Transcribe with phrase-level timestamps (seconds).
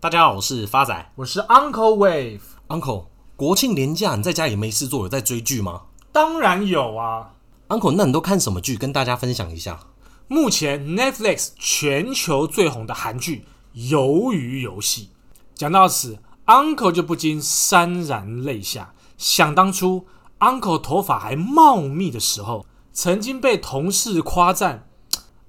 [0.00, 2.38] 大家好，我是发仔，我是 Uncle Wave。
[2.68, 5.86] Uncle，国庆连假你在家也没事做，有在追剧吗？
[6.12, 7.32] 当然有啊。
[7.66, 8.76] Uncle，那你都看什么剧？
[8.76, 9.80] 跟大家分享一下。
[10.28, 13.44] 目前 Netflix 全球最红的韩剧
[13.92, 15.10] 《鱿鱼游戏》。
[15.58, 18.94] 讲到此，Uncle 就不禁潸然泪下。
[19.16, 20.06] 想当初
[20.38, 24.86] ，Uncle 头发还茂密的时候，曾经被同事夸赞。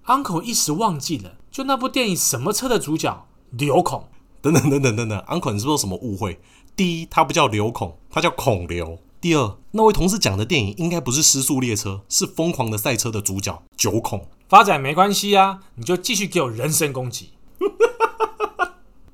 [0.08, 4.10] Uncle 一时忘记了，就那部电影什么车的主角刘孔。
[4.42, 6.40] 等等等等等等，Uncle 你是不是有什么误会？
[6.76, 9.00] 第一，他不叫刘孔，他叫孔刘。
[9.20, 14.26] 第二，那位同事讲的电影应该不是《失速列车》，是《疯狂的赛车》的主角九孔。
[14.48, 17.32] 发展没关系啊，你就继续给我人身攻击。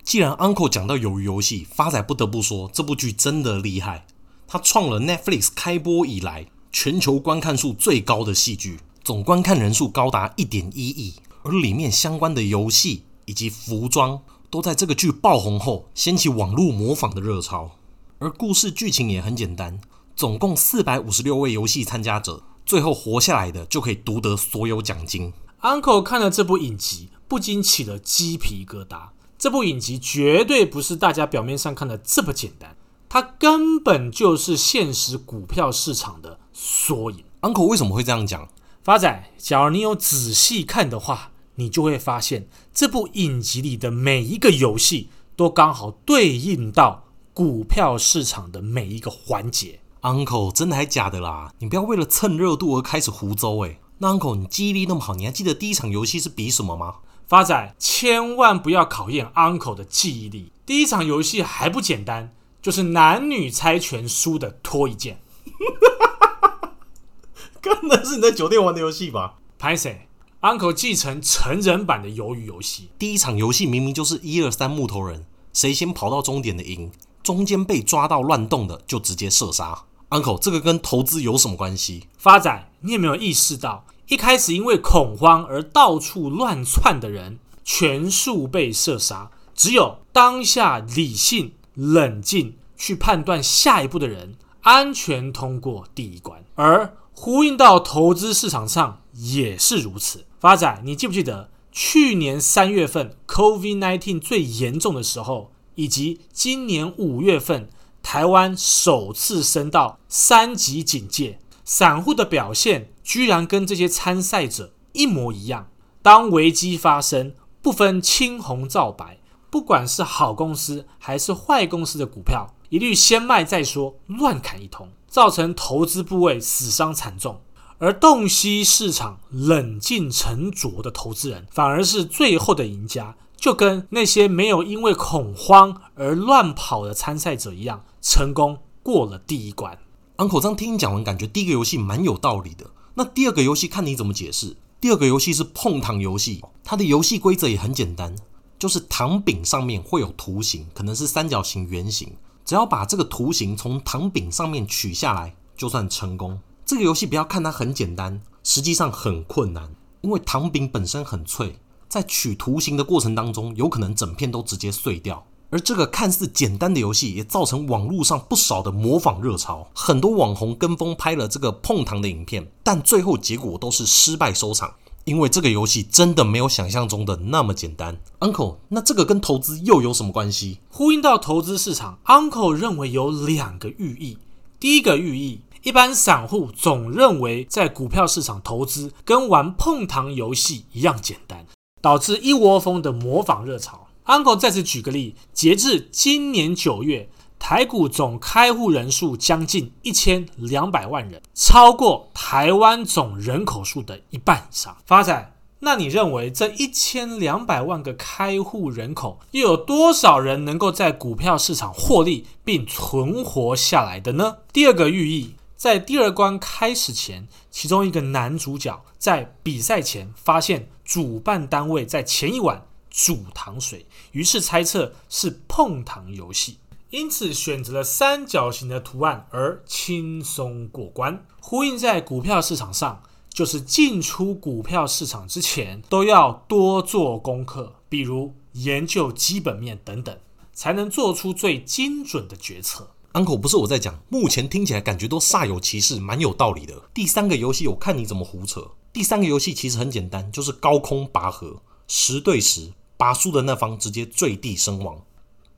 [0.04, 4.06] 既然 Uncle 讲到鱿鱼游戏，发仔不得不说这部剧真的厉害。
[4.48, 14.22] 他创了 Netflix 开播以来全球观看数最高的戏剧，总观看人数高达一点一亿，而里面相关的游戏以及服装。
[14.56, 17.72] 都在这个剧爆红后掀起网络模仿的热潮，
[18.20, 19.82] 而故事剧情也很简单，
[20.16, 25.34] 总共四百五十六位游戏参加者，最后活下来的就可以独得所有奖金。
[25.60, 29.10] Uncle 看了这部影集，不禁起了鸡皮疙瘩。
[29.38, 32.78] 这部影集绝对不是大家表面上看的这么简单，
[33.10, 37.26] 它根本就是现实股票市场的缩影。
[37.42, 38.48] Uncle 为什么会这样讲？
[38.82, 41.32] 发仔，假如你有仔细看的话。
[41.56, 49.80] 你就会发现，这部影集里的每一个游戏都刚好对应到股票市场的每一个环节。
[50.02, 51.52] Uncle，真的还假的啦？
[51.60, 53.80] 你不要为了蹭热度而开始胡诌诶。
[53.98, 56.98] 那 Uncle，你记忆力那么好，你还记得第一场游戏是比什么吗？
[57.26, 60.52] 发仔，千万不要考验 Uncle 的记忆力。
[60.66, 65.20] 第一场游戏还不简单，就是男女猜拳输的脱一件。
[67.60, 69.38] 根本是你在酒店玩的游戏吧？
[69.58, 70.08] 拍谁
[70.46, 76.92] ？Uncle 继承成人版的鱿鱼游戏，第一场游戏明明就是一二三木头人，谁先跑到终点的赢，
[77.24, 79.86] 中间被抓到乱动的就直接射杀。
[80.10, 82.06] Uncle，这个跟投资有什么关系？
[82.20, 100.24] 发仔，你有没有意识到，一开始因为恐慌而到处乱窜的人，全数被射杀，只有当下理性冷静去判断下一步的人，安全通过第一关，而呼应到投资市场上也是如此。
[100.40, 107.70] 发仔，你记不记得去年三月份 COVID-19 最严重的时候，以及今年五月份
[108.04, 115.70] 台湾首次升到三级警戒，散户的表现居然跟这些参赛者一模一样。
[116.02, 119.18] 当危机发生，不分青红皂白，
[119.50, 127.42] 不管是好公司还是坏公司的股票，一律先卖再说，乱砍一通，造成投资部位死伤惨重。
[127.78, 139.78] 而洞悉市场、冷静沉着的投资人，反而是最后的赢家，就跟那些没有因为恐慌而乱跑的参赛者一样，成功过了第一关。
[140.18, 142.66] Uncle，这样听你讲完，感觉第一个游戏蛮有道理的。
[142.94, 144.56] 那第二个游戏看你怎么解释？
[144.80, 148.16] 第二个游戏是碰糖游戏，它的游戏规则也很简单，
[148.58, 152.16] 就是糖饼上面会有图形，可能是三角形、圆形，
[152.46, 156.40] 只要把这个图形从糖饼上面取下来，就算成功。
[156.66, 159.70] 这个游戏不要看它很简单，实际上很困难，
[160.02, 165.24] 因为糖饼本身很脆，在取图形的过程当中，有可能整片都直接碎掉。
[165.52, 174.74] 而这个看似简单的游戏，也造成网络上不少的模仿热潮，很多网红跟风拍了这个碰糖的影片，但最后结果都是失败收场，
[175.04, 178.00] 因为这个游戏真的没有想象中的那么简单。
[178.22, 180.58] Uncle，那这个跟投资又有什么关系？
[180.72, 184.18] 呼应到投资市场，Uncle 认为有两个寓意，
[184.60, 185.42] 第一个寓意。
[185.66, 191.44] 一般散户总认为在股票市场投资跟玩碰糖游戏一样简单，
[191.82, 193.88] 导致一窝蜂的模仿热潮。
[194.06, 197.10] Uncle 再次举个例，截至今年九月，
[197.40, 204.78] 台股总开户人数将近一千两百万人，超过台湾总人口数的一半以上。
[204.86, 214.38] 发仔，那你认为这一千两百万个开户人口，又有多少人能够在股票市场获利并存活下来的呢？
[214.54, 215.34] 第二个寓意。
[215.56, 226.60] 在第二关开始前，其中一个男主角在比赛前发现主办单位在前一晚煮糖水，于是猜测是碰糖游戏，
[226.90, 231.26] 因此选择了三角形的图案而轻松过关。
[231.40, 240.18] 呼应在股票市场上，就是进出股票市场之前都要多做功课，比如研究基本面等等，
[240.54, 242.95] 才能做出最精准的决策。
[243.16, 246.74] Uncle 不是我在讲，目前听起来感觉都煞有其事，蛮有道理的。
[246.94, 248.72] 第三个游戏我看你怎么胡扯。
[248.92, 255.02] 第三个游戏其实很简单，就是高空拔河，十对十，拔输的那方直接坠地身亡。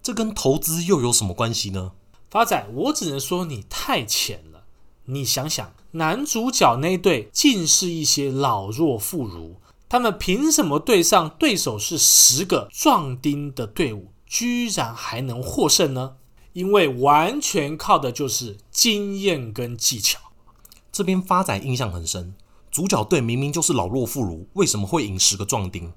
[0.04, 1.94] 这跟投资又有什么关系呢？
[2.30, 4.66] 发仔，我只能说你太浅了。
[5.06, 9.56] 你想想，男主角那队尽是一些老弱妇孺，
[9.90, 16.18] 他们凭什么对上对手是十个壮丁的队伍，居然还能获胜呢？
[16.58, 20.20] 因为完全靠的就是经验跟技巧。
[20.92, 22.34] 这边发仔印象很深，
[22.72, 25.94] 主角队明明就是老弱妇孺，为什么会赢十个壮丁？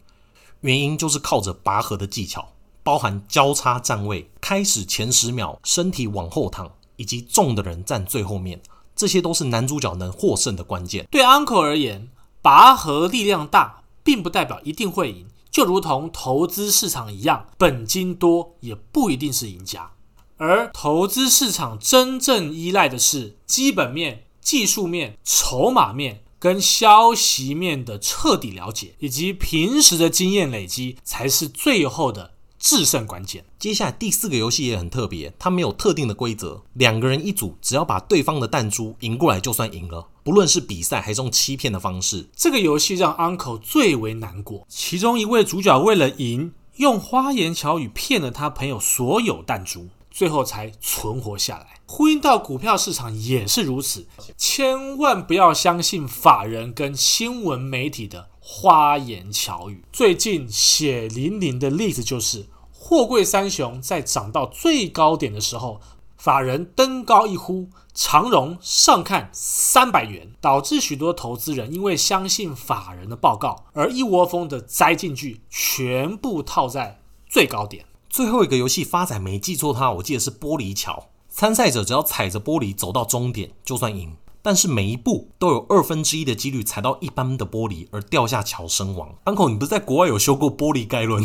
[0.60, 2.52] 原因就是靠着拔河的技巧。
[2.82, 8.60] 包含交叉站位、开始前十秒身体往后躺，以及重的人站最后面，
[8.94, 11.08] 这些都是男主角能获胜的关键。
[11.10, 12.10] 对 Uncle 而言，
[12.42, 19.92] 拔河力量大，并不代表一定会赢，就如同投资市场一样，本金多也不一定是赢家。
[20.40, 32.32] 而投资市场真正依赖的是基本面、技术面、筹码面跟消息面的彻底了解，以及平时的经验累积，才是最后的。
[32.58, 33.46] 制胜关键。
[33.58, 42.28] 接下来第四个游戏也很特别，它没有特定的规则，两个人一组，只要把对方的弹珠赢过来就算赢了，不论是比赛还是用欺骗的方式。
[42.36, 44.66] 这个游戏让 Uncle 最为难过。
[44.68, 51.80] 其中一位主角为了赢，用花言巧语骗了他朋友所有弹珠，最后才存活下来。
[51.86, 58.28] 呼应到股票市场也是如此，千万不要相信法人跟新闻媒体的。
[58.42, 65.80] 花言巧语，最近血淋淋的例子就是货柜三雄在涨到最高点的时候，
[66.16, 77.84] 法人登高一呼，长荣上看三百元，导致许多投资人因为相信法人的报告而一窝蜂的栽进去，全部套在最高点。
[78.10, 84.16] 最后一个游戏发展没记错，它我记得是玻璃桥，参赛者只要踩着玻璃走到终点就算赢。
[84.42, 89.14] 但是每一步都有二分之一的几率踩到一般的玻璃而掉下桥身亡。
[89.26, 91.22] Uncle，你不是在国外有修过玻璃概论？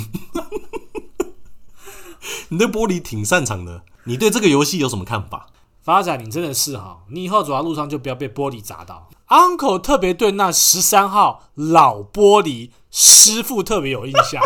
[2.49, 3.81] 你对玻璃挺擅长的。
[4.03, 5.47] 你对这个游戏有什么看法？
[5.81, 9.09] 发展，你真的是哈，你以后走在路上就不要被玻璃砸到。
[9.29, 14.39] Uncle 特别对那十三号老玻璃师傅特别有印象。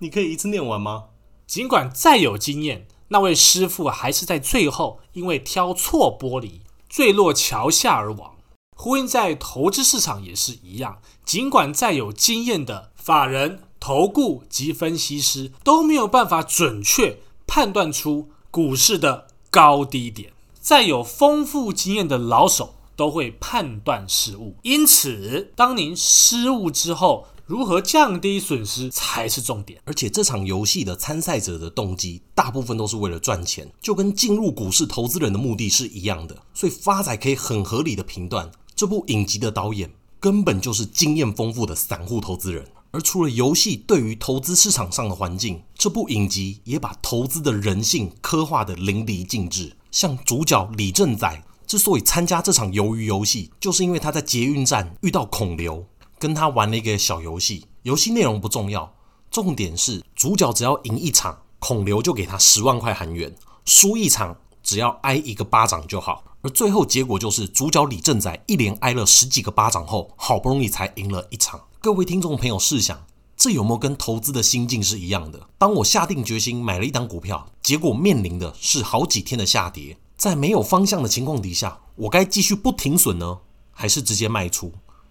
[0.00, 1.04] 你可以一次念完吗？
[1.46, 2.86] 尽管再有经验。
[3.08, 8.36] 那位师傅还是在最后因为挑错玻璃坠落桥下而亡。
[8.76, 24.54] 呼应在投资市场也是一样，尽管再有经验的法人、投顾及分析师都没有办法准确判断出股市的高低点，再有丰富经验的老手都会判断失误。
[24.62, 36.42] 因此，当您失误之后，如何降低损失才是重点，而且这场游戏的参赛者的动机大部分都是为了赚钱，就跟进入股市投资人的目的是一样的。
[36.54, 42.64] 所以发仔可以很合理的评断，这部影集的导演根本就是经验丰富的散户投资人。
[42.92, 49.72] 而除了游戏对于投资市场上的环境，这部影集也把投资的人性刻画得淋漓尽致。
[49.90, 55.84] 像主角李正宰之所以参加这场鱿鱼游戏，就是因为他在捷运站遇到孔刘。
[56.20, 58.92] 跟他玩了一个小游戏，游戏内容不重要，
[59.30, 63.30] 重点是主角只要赢一场，孔刘就给他十万块韩元；
[63.64, 66.22] 输一场，只要挨一个巴掌就好。
[66.42, 71.58] 而最后结果就是主角李正宰一连挨了十几个巴掌后，好不容易才赢了一场。
[71.80, 73.02] 各位听众朋友试想，
[73.34, 75.48] 这有没有跟投资的心境是一样的？
[75.56, 83.38] 当我下定决心买了一档股票，结果面临的是好几天的下跌，在没有方向的情况底下，我该继续不停损呢，
[83.72, 84.70] 还是直接卖出？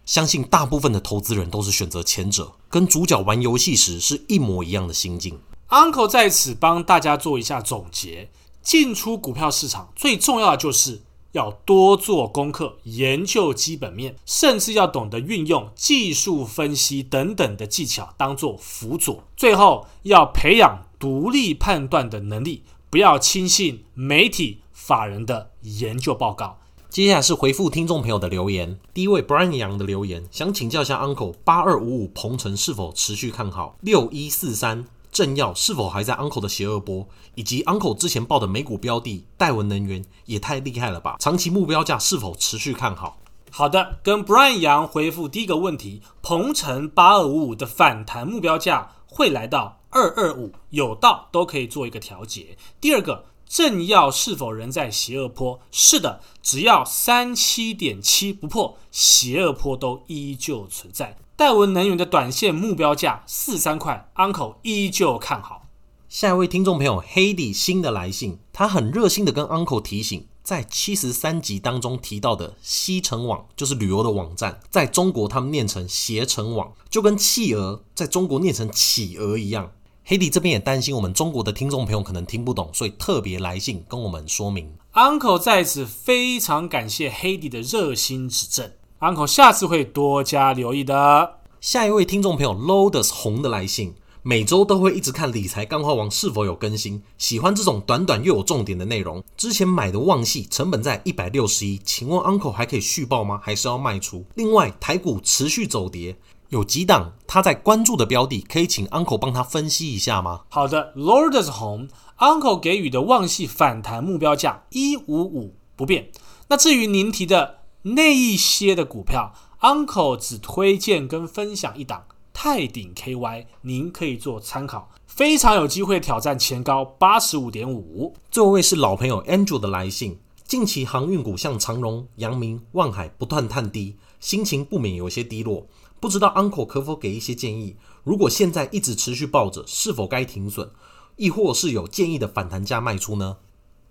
[0.10, 5.38] 相信大部分的投资人都是选择前者，跟主角玩游戏时是一模一样的心境。
[5.70, 8.32] Uncle 在此帮大家做一下总结：
[8.64, 19.24] 进出股票市场最重要的就是要多做功课，研究基本面，甚至要懂得运用技术分析等等的技巧当做辅佐。
[19.38, 26.58] 最后要培养独立判断的能力，不要轻信媒体法人的研究报告。
[26.90, 28.80] 接下来是回复听众朋友的留言。
[28.96, 33.78] 第一位 Brian 杨的留言，想请教一下 Uncle，八二五五鹏程是否持续看好？
[33.82, 37.08] 六一四三正耀是否还在 Uncle 的邪恶波？
[37.36, 41.18] 以及 Uncle 之前报的美股标的戴文能源也太厉害了吧？
[41.20, 43.20] 长期目标价是否持续看好？
[43.52, 52.58] 好的，跟 Brian 杨回复第一个问题，鹏程八二五五的反弹目标价会来到二二五，有到都可以做一个调节。
[52.82, 53.26] 第二个。
[53.50, 55.60] 正要是否仍在邪恶坡？
[55.72, 61.18] 是的，只要三七点七不破，邪恶坡都依旧存在。
[61.36, 65.64] 戴文能源的短线目标价四三块，Uncle 依旧看好。
[66.08, 79.72] 下一位听众朋友黑底新的来信，他很热心的跟 Uncle 提醒，在七十三集当中提到的携程网就是旅游的网站，在中国他们念成携程网，就跟企鹅在中国念成企鹅一样。
[80.10, 84.68] 黑迪这边也担心我们中国的听众朋友可能听不懂，所以特别来信跟我们说明。
[84.96, 91.36] Uncle 在此非常感谢黑迪的热心指正，Uncle 下次会多加留意的。
[91.62, 99.24] 下一位听众朋友 Lotus 红的来信，每周都会一直看理财干货王是否有更新，喜欢这种短短又有重点的内容。
[99.38, 103.40] 之前买的旺系成本在一百六十一，请问 Uncle 还可以续报吗？
[103.44, 104.26] 还是要卖出？
[104.34, 106.18] 另外台股持续走跌。
[106.50, 110.42] 有几档他在关注的标的，可以请 Uncle 帮他分析一下吗？
[110.50, 116.12] 好的，Lourdes Home，Uncle 给予的旺系反弹目标价一五五不变。
[116.48, 128.16] 那至于您提的那一些的股票，Uncle 只推荐跟分享一档泰鼎 KY，您可以做参考，非常有机会挑战前高八十五点五。
[128.32, 135.68] 最后一位是老朋友 Andrew 的来信，近期航运股像长荣、阳明、万海不断探低，心情不免有些低落。
[136.00, 137.76] 不知道 Uncle 可否给一些建议？
[138.04, 140.70] 如果现在一直持续抱着，是否该停损？
[141.18, 143.38] 亦或是有建议的反弹价卖出呢？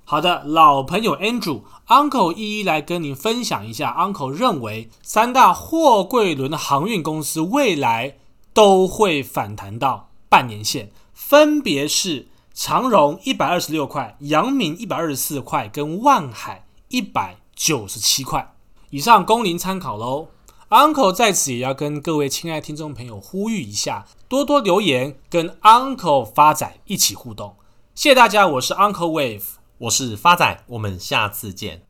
[0.05, 3.93] 好的，老朋友 Andrew，Uncle 一一来跟您分享一下。
[3.93, 8.17] Uncle 认为三大货柜轮的航运公司未来
[8.55, 18.55] 都会反弹到半年线，分别是长荣一百二十六块、阳明一百二十四块跟万海一百九十七块。
[18.91, 20.29] 以上供您参考喽。
[20.71, 27.57] Uncle 在此也要跟各位亲爱听众朋友呼吁一下，多多留言跟 Uncle 发仔一起互动。
[27.95, 29.45] 谢谢大家，我是 Uncle Wave，
[29.79, 31.88] 我是发仔，我们下次见。